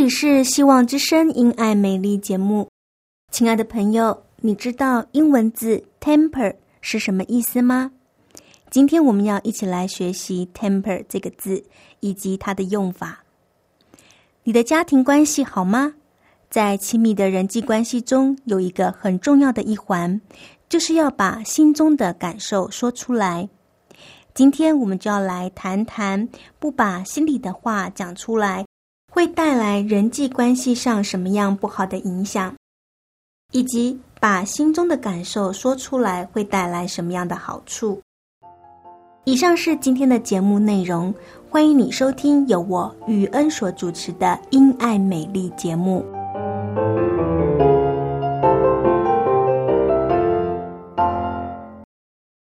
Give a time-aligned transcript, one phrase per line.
[0.00, 2.66] 这里是希望之声因爱美丽节目，
[3.30, 7.92] 亲爱的朋友，你知道英文字 temper 是什么意思吗？
[8.70, 11.62] 今天我们要一起来学习 temper 这个字
[12.00, 13.22] 以及它的用法。
[14.42, 15.92] 你的家庭关系好吗？
[16.48, 20.18] 在亲密的人际关系中，有一个很重要的一环，
[20.70, 23.46] 就是要把心中的感受说出来。
[24.32, 26.26] 今天我们就要来谈谈，
[26.58, 28.64] 不把心里的话讲出来。
[29.12, 32.54] 会带来人际关系上什么样不好的影响，
[33.50, 38.00] 以及把心中的感受说出来会带来什么样的好处？
[39.24, 41.12] 以上是今天的节目内容，
[41.50, 46.04] 欢迎你收听由我雨恩所主持的《因爱美丽》节目。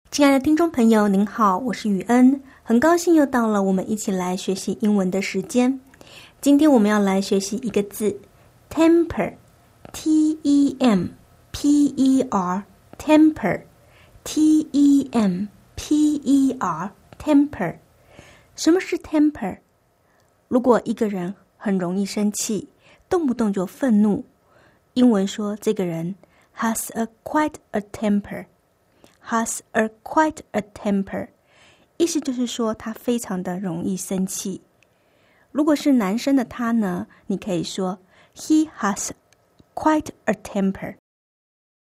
[0.09, 5.79] 亲爱的听众朋友，您好，我是雨恩，很高兴又到了我们一起来学习英文的时间。
[6.39, 8.21] 今天我们要来学习一个字
[8.69, 11.07] ，temper，t e m
[11.51, 13.59] p e r，temper，t
[14.71, 17.79] e m p e r，temper。
[18.55, 19.57] 什么是 temper？
[20.47, 22.69] 如果一个人很容易生气，
[23.09, 24.23] 动不动就愤怒，
[24.93, 26.13] 英文说这个人
[26.55, 31.29] has a quite a temper，has a quite a temper，
[31.97, 34.61] 意思就是说他非常的容易生气。
[35.51, 37.07] 如果是男生的他呢？
[37.27, 37.99] 你可以说
[38.35, 39.11] He has
[39.73, 40.95] quite a temper。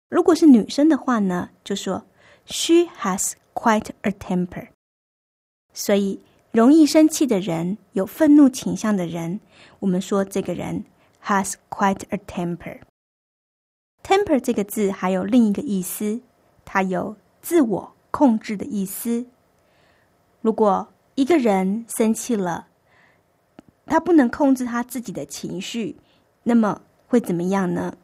[0.10, 2.06] 如果是女生的话呢，就说
[2.46, 4.68] She has quite a temper。
[5.74, 6.20] 所以，
[6.52, 9.40] 容易生气的人，有愤怒倾向的人，
[9.80, 10.86] 我们说这个人
[11.24, 12.82] has quite a temper。
[14.04, 16.22] temper 这个字还有另一个意思，
[16.64, 19.26] 它有自我控制的意思。
[20.42, 22.68] 如果一个人生气了，
[23.86, 25.96] 他不能控制他自己的情绪，
[26.44, 27.96] 那么会怎么样呢？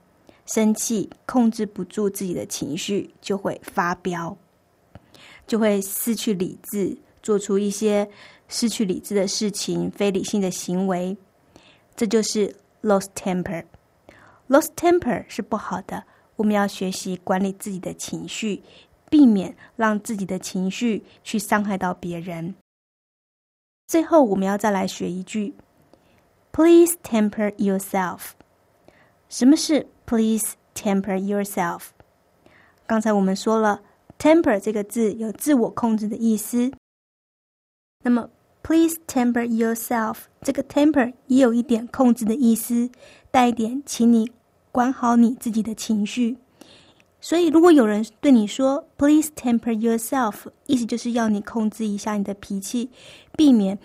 [0.46, 4.36] 生气控制不住自己的情绪，就会发飙，
[5.46, 8.10] 就会失去理智，做出一些
[8.48, 11.16] 失去理智的事情、非理性的行为。
[11.96, 13.64] 这就是 lost temper。
[14.48, 16.04] lost temper 是不好的，
[16.36, 18.64] 我们要学习管理自己的情绪，
[19.10, 22.56] 避免让自己的情绪去伤害到别人。
[23.86, 25.54] 最后，我们要再来学一句。
[26.52, 28.32] Please temper yourself。
[29.30, 31.90] 什么是 Please temper yourself？
[32.88, 33.82] 刚才我们说了
[34.18, 36.72] ，temper 这个字有自我控制的意思。
[38.04, 38.30] 那么
[38.64, 42.90] ，Please temper yourself 这个 temper 也有一点控制的意思，
[43.30, 44.32] 带一点，请你
[44.72, 46.38] 管好你自己的情绪。
[47.22, 52.90] 所以，如果有人对你说 Please temper yourself，意思就是要你控制一下你的脾气，
[53.38, 53.78] 避免。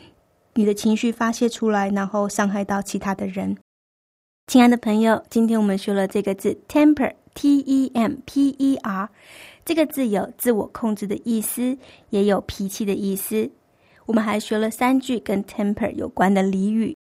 [0.54, 3.56] 你的情绪发泄出来，然后伤害到其他的人。
[4.46, 9.10] 亲爱的朋友，今天我们学了这个字 “temper”，t e m p e r，
[9.64, 11.76] 这个字有自我控制的意思，
[12.10, 13.50] 也有脾气的意思。
[14.06, 16.94] 我们还学了三句跟 “temper” 有关的俚语。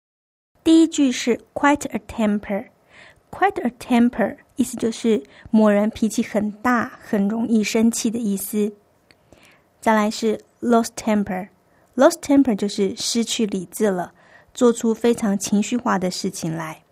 [0.63, 8.73] 第一句是 “quite a temper”，“quite a temper” 意思就是某人脾气很大，很容易生气的意思。
[9.81, 11.49] 再来是 “lost temper”。
[12.01, 14.15] Lost temper 就是失去理智了，
[14.55, 16.83] 做出非常情绪化的事情来。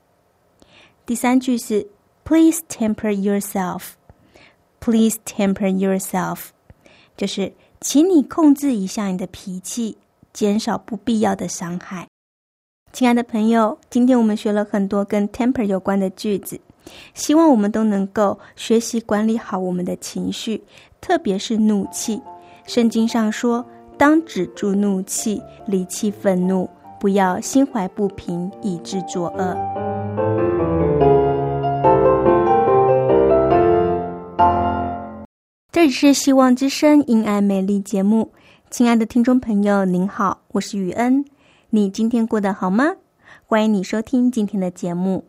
[1.06, 1.88] 第三句是
[2.25, 3.93] Please temper yourself.
[4.81, 6.49] Please temper yourself，
[7.16, 9.96] 就是请你控制一下你的脾气，
[10.34, 12.06] 减少不必要的伤害。
[12.93, 16.61] 亲爱的朋友，今天我们学了很多跟 temper 有关的句子，
[17.14, 20.62] 希望我们都能够学习管理好我们的情绪，
[21.00, 22.20] 特别是怒气。
[22.66, 23.64] 圣经上说
[23.98, 29.56] ：“当止住怒气，离弃愤怒，不要心怀不平，以致作恶。”
[35.72, 38.32] 这里是希望之声因爱美丽节目，
[38.70, 41.24] 亲爱的听众朋友，您好，我是雨恩。
[41.70, 42.92] 你今天过得好吗？
[43.46, 45.24] 欢迎你收听今天的节目。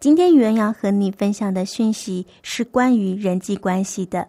[0.00, 4.28] 今天雨恩要和你分享的讯息是关于人际关系的。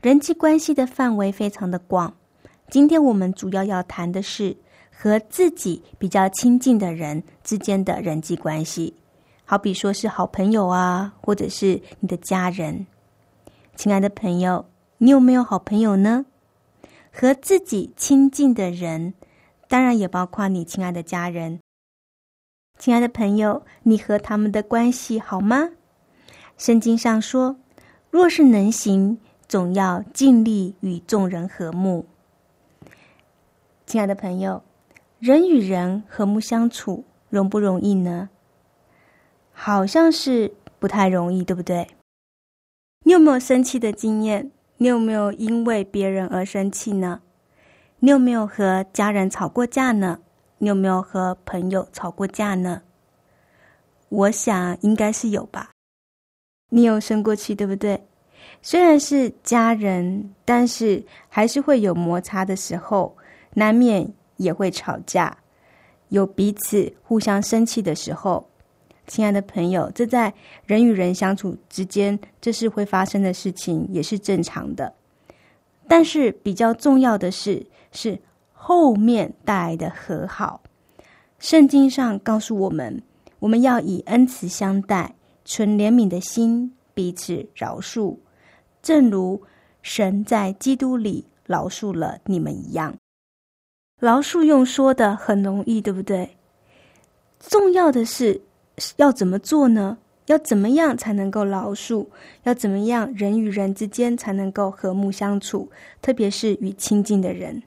[0.00, 2.14] 人际关系的范围非常的广，
[2.72, 4.56] 今天我们主要要谈的是
[4.90, 8.94] 和自己比较亲近的人之间的人际关系，
[9.44, 12.86] 好比说是好朋友啊，或者是你的家人。
[13.76, 14.64] 亲爱的朋友，
[14.96, 16.24] 你有没有好朋友呢？
[17.12, 19.12] 和自己亲近的人，
[19.68, 21.60] 当然也包括你亲爱的家人。
[22.78, 25.68] 亲爱的朋友，你和他们的关系好吗？
[26.56, 27.56] 圣经上说，
[28.08, 29.18] 若是能行。
[29.46, 32.06] 总要尽力与众人和睦。
[33.92, 34.62] 亲爱的朋友，
[35.18, 38.30] 人与人和睦相处容不容易呢？
[39.52, 41.86] 好像是不太容易，对不对？
[43.04, 44.50] 你有没有生气的经验？
[44.78, 47.20] 你有没有因为别人而生气呢？
[47.98, 50.18] 你有没有和家人吵过架呢？
[50.56, 52.80] 你有没有和朋友吵过架呢？
[54.08, 55.68] 我想应该是有吧。
[56.70, 58.02] 你有生过气，对不对？
[58.62, 63.14] 虽然是家人，但是还是会有摩擦的时候，
[63.54, 65.36] 难免也会吵架，
[66.08, 68.48] 有彼此互相生气的时候。
[69.06, 70.32] 亲爱的朋友，这在
[70.64, 74.94] 人与人相处之间，这是会发生的事情，也是正常的。
[75.88, 78.18] 但是比较重要的是，是
[78.52, 80.62] 后面带来的和好。
[81.40, 83.02] 圣经上告诉我们，
[83.40, 85.14] 我们要以恩慈相待，
[85.44, 88.16] 存怜悯的心，彼此饶恕。
[88.80, 89.42] 正如
[89.82, 92.96] 神在基督里饶恕了你们一样，
[94.02, 96.30] 饶恕用说的很容易，对不对？
[97.38, 98.40] 重要的是
[98.96, 99.96] 要怎么做呢？
[100.26, 102.08] 要怎么样才能够饶恕？
[102.42, 105.70] 要怎么样人与人之间才能够和睦相处？
[106.00, 107.62] 特别是与亲近的人，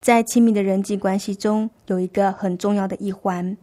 [0.00, 3.54] 在亲密的人际关系中，有一个很重要的一环，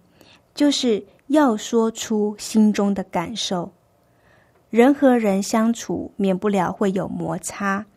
[0.54, 3.72] 就是要说出心中的感受。
[4.70, 7.88] 人和人相处，免不了会有摩擦，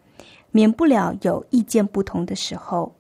[0.50, 2.94] 免不了有意见不同的时候。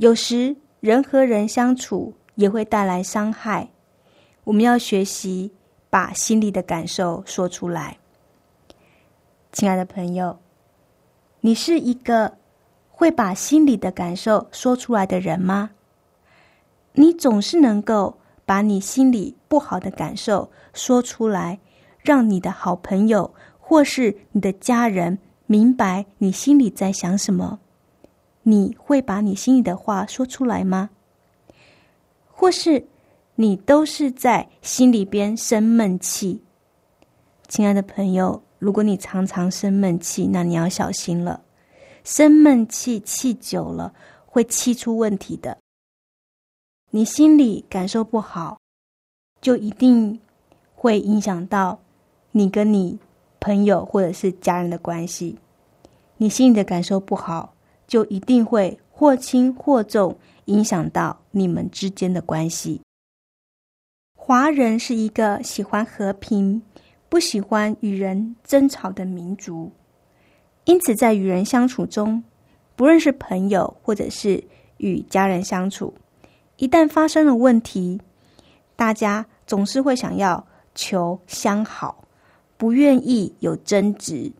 [0.00, 3.68] 有时人和人相处也会带来伤害，
[4.44, 5.52] 我们要学习
[5.90, 7.98] 把心里的感受说出来。
[9.52, 10.38] 亲爱的朋友，
[11.42, 12.38] 你是一个
[12.88, 15.72] 会把心里的感受说出来的人吗？
[16.94, 21.60] 你总是能够把你心里不好的感受说出来。
[22.02, 27.60] 让你的好朋友或是你的家人明白你心里在想什么，
[28.50, 30.90] 你会把你心里的话说出来吗？
[32.26, 32.84] 或是
[33.34, 36.42] 你都是在心里边生闷气？
[37.48, 41.40] 亲爱的朋友，如果你常常生闷气，那你要小心了。
[42.02, 43.94] 生闷气气久了
[44.26, 45.58] 会气出问题的。
[46.90, 48.58] 你心里感受不好，
[49.40, 50.18] 就一定
[50.74, 51.78] 会影响到。
[52.32, 52.98] 你跟你
[53.38, 55.38] 朋友或者是家人的关系，
[56.16, 57.52] 你心里的感受不好，
[57.90, 62.80] 就一定会或轻或重影响到你们之间的关系。
[64.14, 66.62] 华人是一个喜欢和平、
[67.08, 69.72] 不喜欢与人争吵的民族，
[70.66, 72.22] 因此在与人相处中，
[72.76, 74.44] 不论是朋友或者是
[74.76, 75.92] 与家人相处，
[76.58, 78.00] 一旦发生了问题，
[78.76, 82.04] 大家总是会想要求相好。
[82.56, 84.30] 不愿意有争执，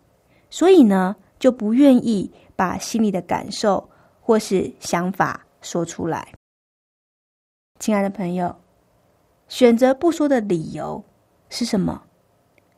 [0.50, 2.30] 所以呢，就不愿意
[2.60, 3.88] 把心里的感受
[4.20, 6.34] 或是想法说出来。
[7.78, 8.54] 亲爱的朋友，
[9.48, 11.02] 选择不说的理由
[11.48, 12.02] 是什么？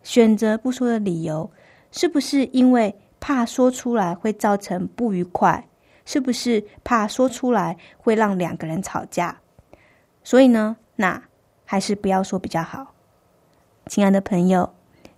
[0.04, 1.50] 选择不说的理由，
[1.90, 5.68] 是不是因为怕说出来会造成不愉快？
[6.04, 9.40] 是不是怕说出来会让两个人吵架？
[10.22, 11.24] 所以呢，那
[11.64, 12.94] 还是不要说比较好。
[13.86, 14.72] 亲爱的朋友。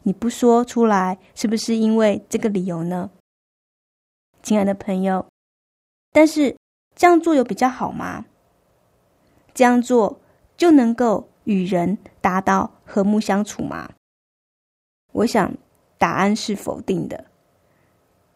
[0.07, 3.11] 你不说出来，是不是因为这个理由呢，
[4.45, 5.27] 亲爱的朋友？
[6.13, 6.55] 但是
[6.95, 8.25] 这样做有比较好吗？
[9.55, 10.21] 这样做
[10.57, 13.91] 就能够与人达到和睦相处吗？
[15.13, 15.53] 我想
[15.97, 17.25] 答案是否定的。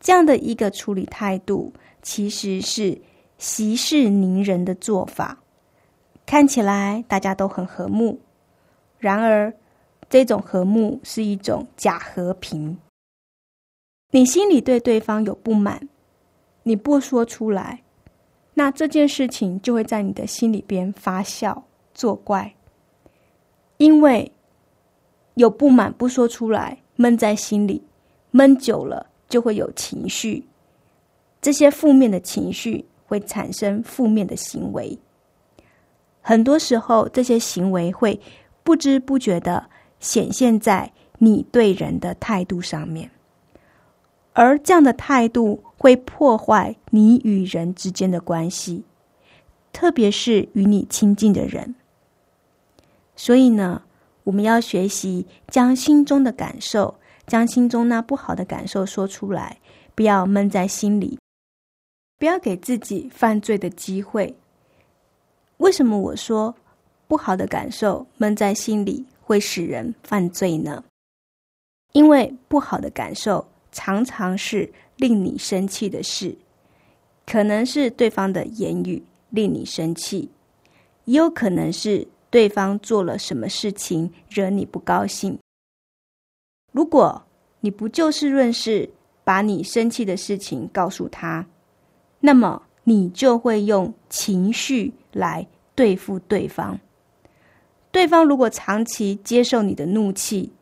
[0.01, 2.99] 这样的一个处理态度，其实是
[3.37, 5.39] 息事宁人的做法，
[6.25, 8.19] 看起来大家都很和睦，
[8.99, 9.55] 然而。
[10.11, 12.79] 这种和睦是一种假和平。
[14.11, 15.87] 你心里对对方有不满，
[16.69, 17.83] 你不说出来，
[18.53, 21.63] 那这件事情就会在你的心里边发酵
[21.95, 22.55] 作怪，
[23.79, 24.31] 因为
[25.37, 27.83] 有不满不说出来，闷在心里，
[28.33, 30.47] 闷久了就会有情绪，
[31.41, 34.99] 这些负面的情绪会产生负面的行为，
[36.21, 38.21] 很多时候这些行为会
[38.63, 39.67] 不知不觉的
[40.01, 43.11] 显现在你对人的态度上面。
[44.33, 48.85] 而这样的态度会破坏你与人之间的关系，
[49.73, 51.75] 特别是与你亲近的人。
[53.17, 53.83] 所以呢，
[54.23, 56.95] 我们要学习将心中的感受，
[57.27, 59.59] 将心中那不好的感受说出来，
[59.97, 61.19] 不要闷在心里，
[62.17, 64.37] 不要给自己犯罪的机会。
[65.57, 66.55] 为什么我说
[67.09, 70.85] 不好的感受闷在心里会使人犯罪呢？
[71.93, 73.45] 因为不好的感受。
[73.79, 76.37] 常常是令你生气的事，
[77.25, 80.29] 可能是对方的言语令你生气，
[81.05, 85.39] 也有可能是对方做了什么事情惹你不高兴。
[86.73, 87.23] 如果
[87.61, 88.91] 你不就事论事，
[89.23, 91.47] 把你生气的事情告诉他，
[92.19, 96.81] 那么你就会用情绪来对付对方。
[97.93, 100.53] 对方如果长期接受你的怒气，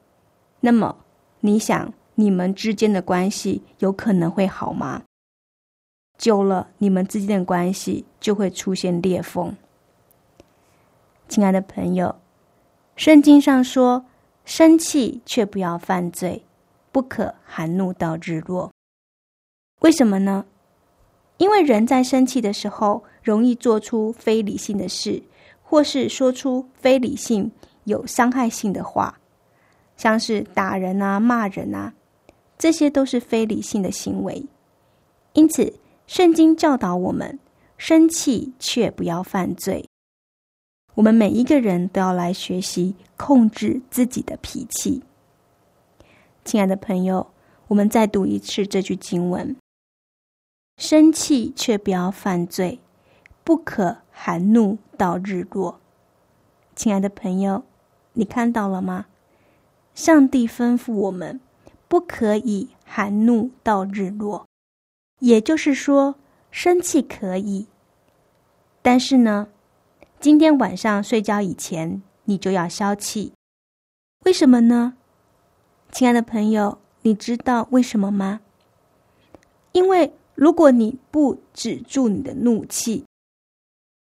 [0.60, 0.94] 那么
[1.40, 1.94] 你想？
[2.18, 5.02] 你们之间的关系有可能会好吗？
[6.16, 9.54] 久了，你们之间的关系就会出现裂缝。
[11.28, 12.16] 亲爱的朋友，
[12.96, 14.06] 圣经上说
[14.46, 16.42] ：“生气却不要犯罪，
[16.90, 18.72] 不可含怒到日落。”
[19.80, 20.46] 为什么呢？
[21.36, 25.22] 因为人在生气的时候，容易做出非理性的事，
[25.62, 27.52] 或是说出非理性、
[27.84, 29.18] 有伤害性的话，
[29.98, 31.92] 像是打人啊、骂人啊。
[32.58, 34.46] 这些都是非理性的行为，
[35.34, 35.74] 因此
[36.06, 37.38] 圣经教导我们：
[37.76, 39.88] 生气却不要犯罪。
[40.94, 45.02] 我们每一个人都要来学习控制自己的脾气。
[46.44, 47.26] 亲爱的朋友，
[47.68, 49.54] 我们再读一次这句经文：
[50.78, 52.80] 生气却不要犯罪，
[53.44, 55.78] 不可含怒到日落。
[56.74, 57.64] 亲爱的朋友，
[58.14, 59.04] 你看到了吗？
[59.94, 61.38] 上帝吩咐我们。
[61.88, 64.46] 不可以含怒到日落，
[65.20, 66.16] 也就是说，
[66.50, 67.66] 生气可以，
[68.82, 69.48] 但是呢，
[70.18, 73.32] 今天晚上睡觉以前你就要消气。
[74.24, 74.96] 为什么呢？
[75.92, 78.40] 亲爱的朋友，你知道为什么吗？
[79.72, 83.04] 因为如果你不止住你的怒气，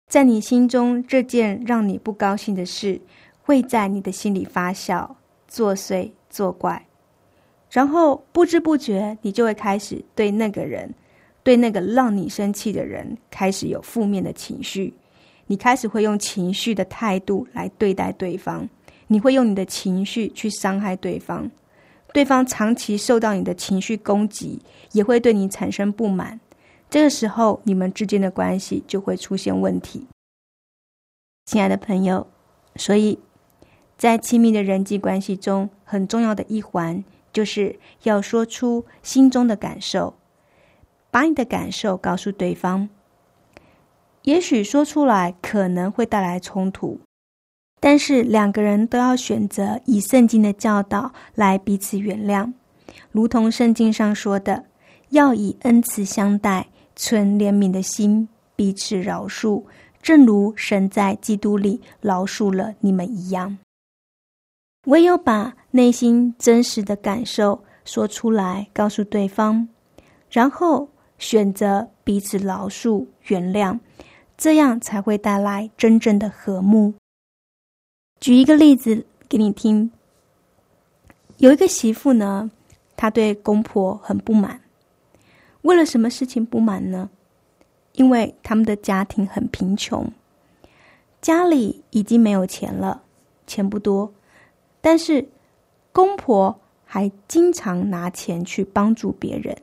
[0.08, 3.00] 在你心中这件让你不高兴的事，
[3.42, 5.14] 会在你的心里发酵、
[5.46, 6.84] 作祟、作怪。
[7.70, 10.92] 然后不知不觉，你就会开始对那个人，
[11.42, 14.92] 对那个让你生气的人，开始有负面的情绪。
[15.46, 18.68] 你开始会用情绪的态度来对待对方，
[19.06, 21.50] 你会用你的情绪去伤害对方。
[22.12, 24.60] 对方长期受到你的情绪攻击，
[24.92, 26.38] 也会对你产生不满。
[26.88, 30.06] 这个时候，你们之间的关系就会出现问题。
[31.46, 32.26] 亲爱的朋友，
[32.74, 33.16] 所以
[33.96, 37.04] 在亲密的人际关系中，很重要的一环。
[37.32, 40.14] 就是要说出心中的感受，
[41.10, 42.88] 把你的感受告诉对方。
[44.22, 47.00] 也许说出来可能会带来冲突，
[47.80, 52.52] 但是两个人都要选择以圣经的教导来彼此原谅，
[53.10, 54.66] 如同圣经上说的，
[55.08, 59.64] 要以恩慈相待，存怜悯的心，彼此饶恕，
[60.02, 63.58] 正如神在基督里饶恕了你们一样。
[64.86, 69.68] 唯有把内心真实的感受说出来，告诉对方，
[70.30, 73.78] 然后选择彼此饶恕、原谅，
[74.36, 76.92] 这样才会带来真正的和睦。
[78.18, 79.90] 举一个例子给你听：
[81.38, 82.50] 有一个媳妇呢，
[82.96, 84.60] 她对公婆很不满，
[85.62, 87.08] 为了什么事情不满呢？
[87.94, 90.06] 因为他们的家庭很贫穷，
[91.20, 93.02] 家里已经没有钱了，
[93.46, 94.12] 钱不多。
[94.80, 95.26] 但是，
[95.92, 99.56] 公婆还经常拿钱去帮助别人，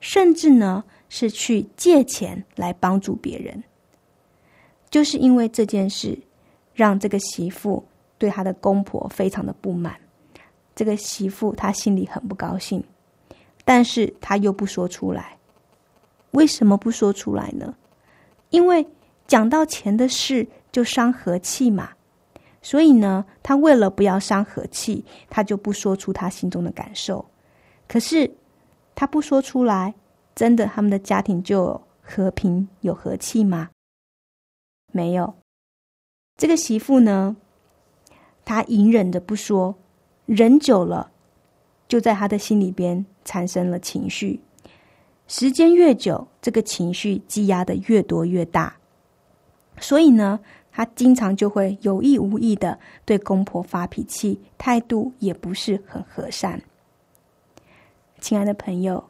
[0.00, 3.62] 甚至呢是去借钱来帮助别人。
[4.90, 6.18] 就是因为这件事，
[6.74, 7.84] 让这个媳妇
[8.18, 9.96] 对她的公婆非常的不满。
[10.74, 12.82] 这个媳妇她心里很不高兴，
[13.64, 15.38] 但是她又不说出来。
[16.32, 17.74] 为什么不说出来呢？
[18.50, 18.86] 因为
[19.26, 21.90] 讲到钱的事就伤和气嘛。
[22.62, 27.24] 所以呢，他为了不要伤和气，他就不说出他心中的感受。
[27.88, 28.30] 可是，
[28.94, 29.94] 他不说出来，
[30.34, 33.70] 真的他们的家庭就和平有和气吗？
[34.92, 35.34] 没有。
[36.36, 37.36] 这个媳妇呢，
[38.44, 39.74] 她隐忍着不说，
[40.26, 41.10] 忍久了，
[41.88, 44.40] 就在她的心里边产生了情绪。
[45.28, 48.76] 时间越久，这个情绪积压的越多越大，
[49.78, 50.40] 所以呢，
[50.72, 56.60] 他经常就会有意无意的对公婆发脾气，态度也不是很和善。
[58.18, 59.04] 亲爱的朋友，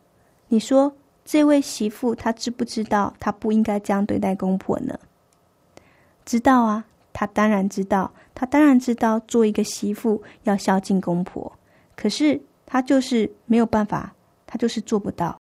[0.48, 4.98] 你说这位媳妇她知不知道她不应该这样对待公婆呢？
[6.24, 6.84] 知道啊。
[7.14, 11.52] 他当然知道，他当然知道，做一个媳妇要孝敬公婆。
[11.94, 14.14] 可是他就是没有办法，
[14.46, 15.38] 他就是做不到。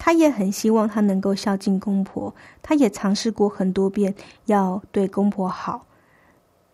[0.00, 4.14] 他也很希望他能够孝敬公婆，他也尝试过很多遍
[4.46, 5.84] 要对公婆好。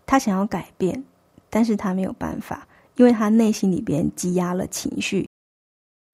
[0.06, 1.04] 他想要改变，
[1.50, 5.28] 但是他没有办法，因为他内心里边积压了情绪，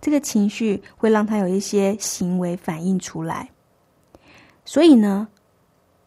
[0.00, 3.50] 这个情绪会让他有一些行为反映出来。
[4.64, 5.28] 所以呢？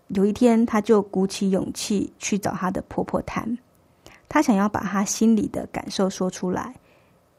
[0.10, 3.58] 有一天，她就鼓起勇气去找她的婆婆谈，
[4.30, 6.76] 她想要把她心里的感受说出来，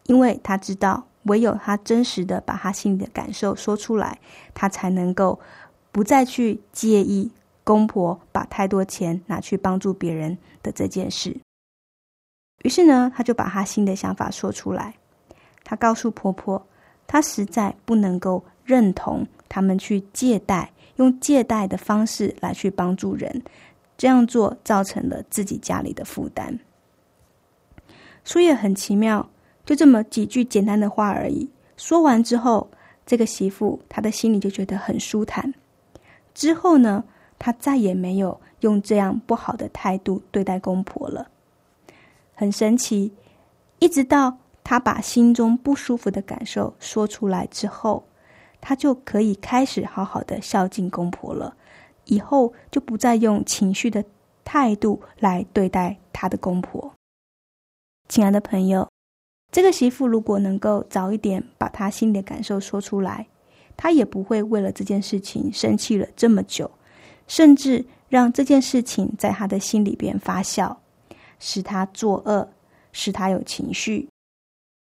[0.06, 4.18] 因为她知道，唯有她真实的把她心里的感受说出来，
[4.54, 5.38] 她才能够
[5.92, 7.30] 不再去介意
[7.62, 11.36] 公婆把太多钱拿去帮助别人的这件事。
[12.62, 14.94] 于是呢，她就把她新的想法说出来，
[15.62, 16.66] 她告诉婆婆，
[17.06, 20.72] 她实在不能够认同他们去借贷。
[20.96, 23.42] 用借贷的方式来去帮助人，
[23.98, 26.58] 这样做造成了自己家里的负担。
[28.24, 29.28] 所以很奇妙，
[29.66, 31.46] 就这么几句简单的话而已。
[31.76, 32.70] 说完之后，
[33.04, 35.52] 这个媳妇她的心里就觉得很舒坦。
[36.32, 37.04] 之后呢，
[37.38, 41.28] 她再也没有用这样不好的态度对待公婆了。
[42.34, 43.12] 很神奇，
[43.80, 48.02] 一直到她把心中不舒服的感受说出来之后。
[48.58, 51.54] 他就可以开始好好的孝敬公婆了，
[52.06, 54.02] 以后就不再用情绪的
[54.44, 56.92] 态度来对待他的公婆。
[58.08, 58.88] 亲爱的朋友，
[59.56, 63.26] 这个媳妇如果能够早一点把她心里的感受说出来，
[63.74, 66.70] 她也不会为了这件事情生气了这么久，
[67.26, 70.76] 甚至让这件事情在她的心里边发酵，
[71.38, 72.46] 使她作恶，
[72.92, 74.06] 使她有情绪，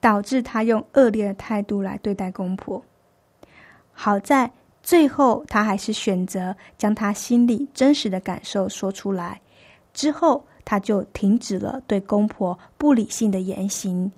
[0.01, 2.81] 导致她用恶劣的态度来对待公婆。
[3.91, 4.49] 好在
[4.85, 9.41] 最后，他还是选择将他心里真实的感受说出来。
[9.93, 14.09] 之后，他就停止了对公婆不理性的言行。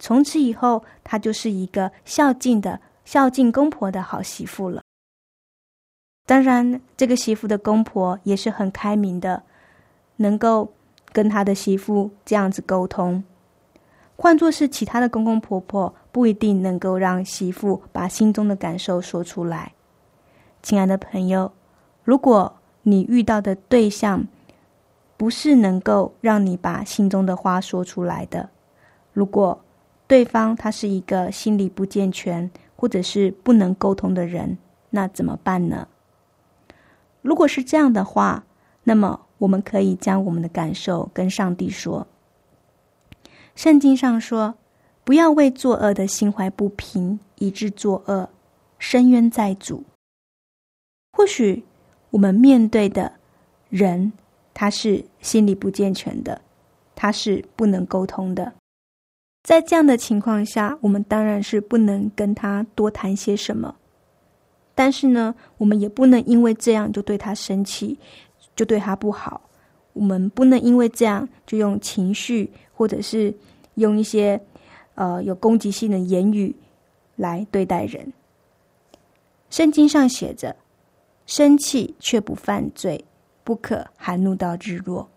[0.00, 4.82] 从此以后，她就是一个孝敬的、孝敬公婆的好媳妇了。
[6.26, 9.42] 当然，这个媳妇的公婆也是很开明的，
[10.16, 10.72] 能够
[11.12, 13.22] 跟他的媳妇这样子沟通。
[14.16, 19.72] 换作是其他的公公婆婆，不一定能够让媳妇把心中的感受说出来。
[20.62, 21.52] 亲爱的朋友，
[22.04, 24.26] 如果你遇到的对象
[25.16, 28.48] 不是能够让你把心中的话说出来的，
[29.12, 29.58] 如果
[30.10, 34.58] 对方他是一个心理不健全或者是不能沟通的人，
[34.90, 35.86] 那怎么办呢？
[37.22, 38.44] 如果是这样的话，
[38.82, 42.08] 那么我们可以将我们的感受跟上帝说。
[43.54, 44.56] 圣经上说
[45.04, 48.30] ：“不要为作恶的心怀不平，以致作恶，
[48.80, 49.84] 深渊在主。”
[51.16, 51.64] 或许
[52.10, 53.12] 我们面对的
[53.68, 54.12] 人，
[54.52, 56.40] 他是心理不健全的，
[56.96, 58.54] 他是不能沟通的。
[59.42, 63.74] 在这样的情况下，我们当然是不能跟他多谈些什么。
[64.74, 67.98] 但是呢，我们也不能因为这样就对他生气，
[68.54, 69.40] 就对他不好。
[69.92, 73.34] 我们不能因为这样就用情绪，或者是。
[73.74, 74.38] 用一些
[74.94, 76.54] 呃有攻击性的言语
[77.16, 78.12] 来对待人。
[79.48, 80.54] 圣经上写着
[81.24, 83.02] ：“生气却不犯罪，
[83.42, 85.08] 不可含怒到日落。”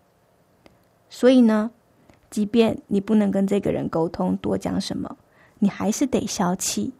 [1.10, 1.72] 所以呢，
[2.34, 5.16] 即便你不能跟这个人沟通，多讲什么，
[5.60, 6.92] 你还是得消气。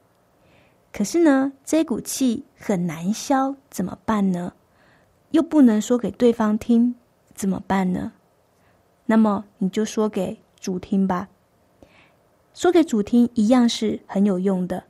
[0.92, 4.52] 可是呢，这股气很难消，怎么办呢？
[5.32, 6.94] 又不能说给对方听，
[7.34, 8.12] 怎么办呢？
[9.06, 11.28] 那么你就说给主听吧。
[12.54, 14.84] 说给主听一样是很有用的。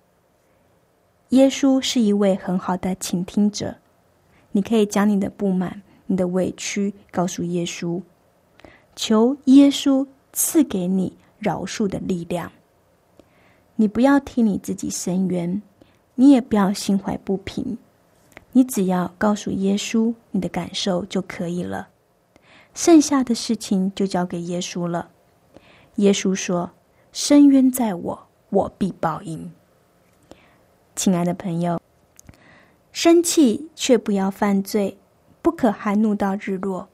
[1.31, 3.77] 耶稣是一位很好的倾听者，
[4.53, 8.03] 你可以将你的不满、你的委屈告诉耶稣，
[8.95, 12.53] 求耶稣赐给你饶恕的力量。
[13.77, 15.63] 你不要替你自己伸冤，
[16.17, 17.79] 你也不要心怀不平，
[18.53, 21.89] 你只要告诉耶稣你的感受就可以了，
[22.75, 25.09] 剩下的事情就交给耶稣了。
[25.95, 26.71] 耶稣说。
[27.17, 29.53] 深渊在我，我必报应。
[30.97, 31.81] 亲爱的朋友，
[32.91, 34.99] 生气却不要犯罪，
[35.41, 36.89] 不可含怒到日落。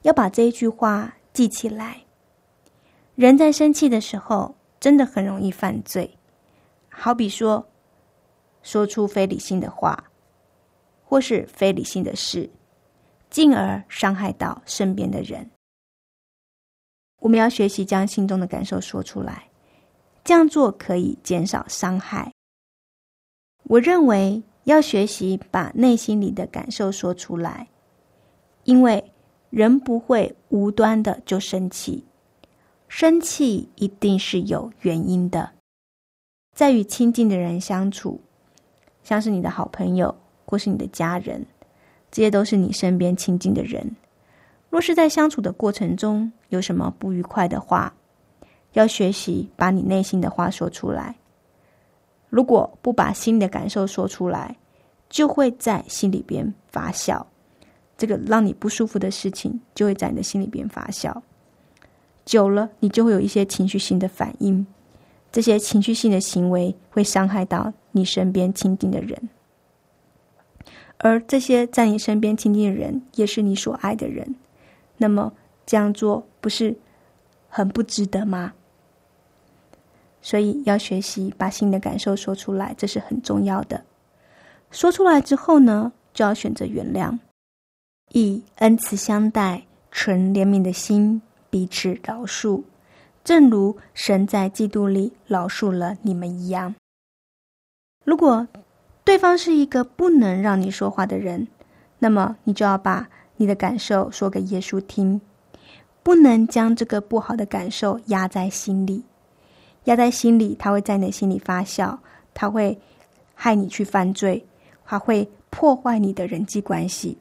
[0.00, 2.07] 要把这句话记起来。
[3.18, 6.08] 人在生气的时候，真的很容易犯罪。
[6.88, 7.66] 好比说，
[8.62, 10.04] 说出非理性的话，
[11.04, 12.48] 或是非理性的事，
[13.28, 15.50] 进而伤害到身边的人。
[17.18, 19.48] 我们要学习将心中的感受说出来，
[20.22, 22.32] 这样做可以减少伤害。
[23.64, 27.66] 我认为要学习把内心里的感受说出来，
[28.62, 29.12] 因为
[29.50, 32.04] 人不会无端的就生气，
[32.88, 35.50] 生气一定是有原因的。
[36.54, 38.20] 在与亲近的人相处，
[39.04, 41.46] 像是你的好朋友或是你的家人，
[42.10, 43.94] 这些都是你身边亲近的人。
[44.70, 47.94] 若是在相处的过程中有什么不愉快的话，
[48.72, 51.14] 要学习把你内心的话说出来。
[52.28, 54.56] 如果不把心里的感受说出来，
[55.08, 57.24] 就会在心里边发酵。
[57.96, 61.14] 这个让你不舒服的事情，就会在你的心里边发酵。
[62.28, 64.66] 久了，你就会有一些情绪性的反应。
[65.32, 69.30] 这些情绪性的行为会伤害到你身边亲近的人，
[70.98, 74.36] 而这些在你身边亲近的人，也是你所爱的人。
[74.98, 75.32] 那么
[75.64, 76.76] 这样做不是
[77.48, 78.52] 很不值得吗？
[80.20, 83.82] 所以要学习把心里的感受说出来，这是很重要的。
[84.70, 87.18] 说出来之后呢，就要选择原谅，
[88.12, 92.62] 以恩慈相待、纯怜悯的心彼此饶恕，
[93.24, 96.74] 正如神在基督里饶恕了你们一样。
[98.04, 98.48] 如果
[99.04, 101.48] 对方是一个不能让你说话的人，
[101.98, 103.08] 那么你就要把。
[103.40, 105.20] 你的感受说给耶稣听，
[106.02, 109.04] 不能将这个不好的感受压在心里，
[109.84, 111.98] 压在心里，他会在你心里发酵，
[112.34, 112.80] 他会
[113.36, 114.44] 害你去犯罪，
[114.82, 117.16] 还会破坏你的人际关系。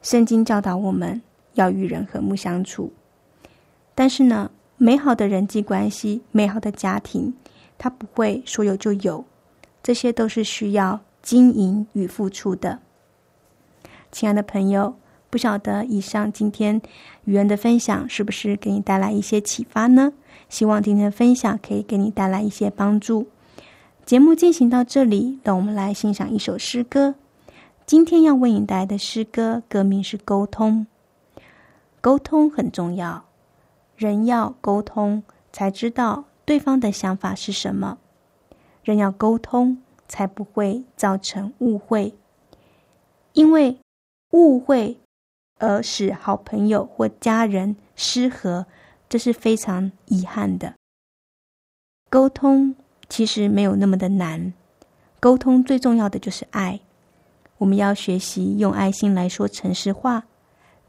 [0.00, 1.20] 圣经教导我们
[1.54, 2.92] 要与人和睦相处，
[4.00, 7.34] 但是呢，美好的人际关系、美好的家庭，
[7.76, 9.26] 它不会说有就有，
[9.82, 12.78] 这些都是需要经营与付出的。
[14.10, 14.94] 亲爱的朋友，
[15.28, 16.80] 不晓得以上今天
[17.26, 20.14] 语言的分享是不是给你带来一些启发呢？
[20.48, 23.28] 希望今天的分享可以给你带来一些帮助。
[24.06, 27.16] 节目进行到这里，让我们来欣赏一首诗歌。
[27.84, 30.86] 今天要为你带来的诗歌歌名是《沟通》。
[32.00, 33.26] 沟通很重要，
[34.00, 37.98] 人要沟通才知道对方的想法是什么，
[38.82, 42.14] 人要沟通才不会造成误会，
[43.34, 43.76] 因为。
[44.32, 44.96] 误会
[45.58, 48.66] 而使好朋友或家人失和，
[49.08, 50.74] 这是非常遗憾的。
[52.08, 52.76] 沟通
[53.08, 54.54] 其实没有那么的难，
[55.18, 56.78] 沟通最重要的就是爱。
[57.58, 60.26] 我们要学习用爱心来说诚实话，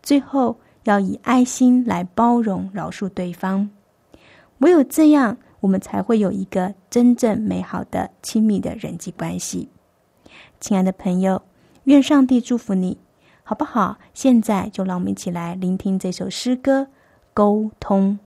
[0.03, 3.69] 最后要以爱心来包容、饶恕对方。
[4.59, 9.69] 唯有这样，我们才会有一个真正美好的亲密的人际关系。
[10.59, 11.41] 亲爱的朋友，
[11.85, 12.97] 愿上帝祝福你。
[13.43, 13.97] 好不好？
[14.13, 16.83] 现在就让我们一起来聆听这首诗歌
[17.33, 18.17] 《沟通》。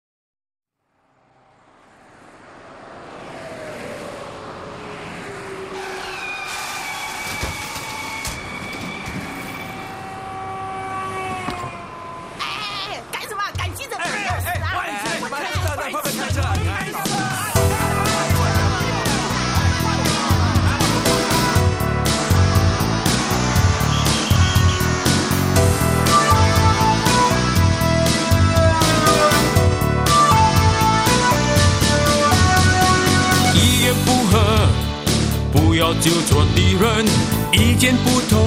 [36.06, 37.04] 就做敌人，
[37.52, 38.40] 意见不同，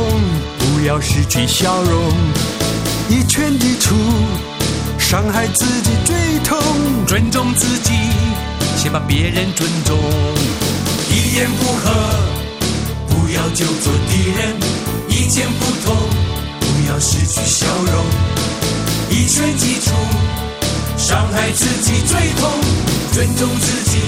[0.60, 2.12] 不要失去笑容。
[3.08, 3.96] 一拳一出，
[4.96, 6.56] 伤害自己最痛。
[7.04, 7.94] 尊重自己，
[8.76, 9.98] 先把别人尊重。
[11.10, 11.90] 一言不合，
[13.08, 14.54] 不要就做敌人。
[15.08, 15.96] 意见不同，
[16.60, 18.04] 不要失去笑容。
[19.10, 19.90] 一拳击出，
[20.96, 22.48] 伤害自己最痛。
[23.10, 23.98] 尊重自己，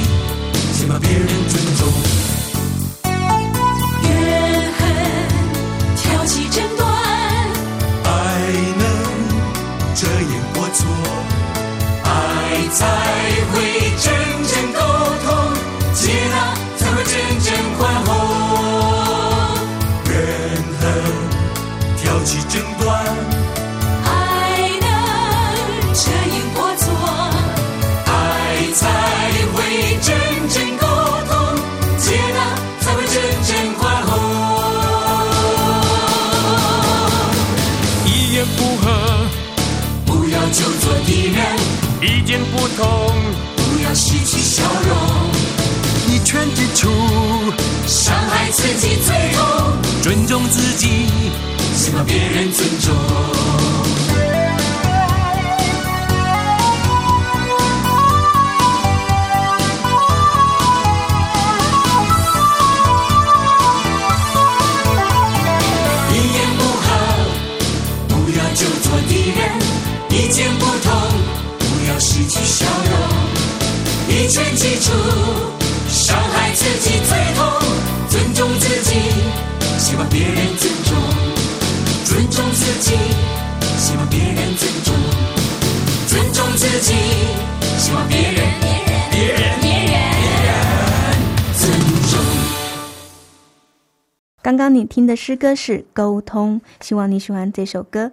[94.50, 98.10] 刚刚你听的诗歌是《沟通》，希望你喜欢这首歌。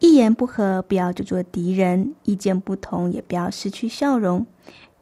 [0.00, 4.44] 一言不合，不要就做敌人；意见不同，也不要失去笑容。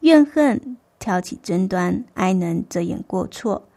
[0.01, 3.67] 怨恨挑起争端，爱能遮掩过错。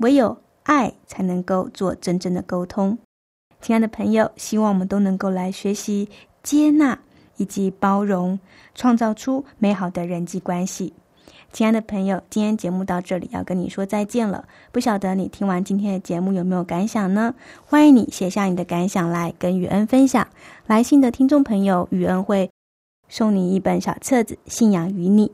[0.00, 2.98] 唯有爱才能够做真正的沟通。
[3.62, 6.10] 亲爱的朋友，希望我们都能够来学习
[6.42, 7.00] 接纳
[7.38, 8.38] 以及包容，
[8.74, 10.92] 创造出美好的人际关系。
[11.52, 14.46] 亲爱的朋友，今天节目到这里要跟你说再见了。
[14.72, 17.34] 不晓得你听完今天的节目有没有感想呢？
[17.66, 20.26] 欢迎你写下你的感想来跟雨恩分享。
[20.66, 22.50] 来信的听众朋友，雨恩会
[23.10, 25.28] 送你一本小册子《信仰与你》。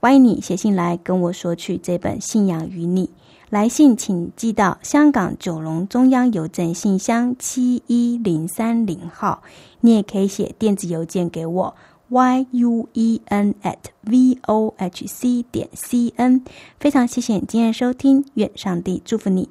[0.00, 3.06] 欢迎你写信来跟我索取这本《信仰与你》。
[3.48, 9.44] 来信请寄到香港九龙中央邮政信箱七一零三零号。
[9.80, 11.74] 你也可以写电子邮件给我
[12.08, 16.42] y u e n at v o h c 点 c n。
[16.78, 19.48] 非常谢谢你今天的收听，愿上帝祝福你，